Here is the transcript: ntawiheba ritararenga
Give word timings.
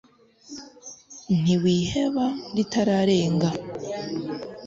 ntawiheba 1.39 2.25
ritararenga 2.55 3.49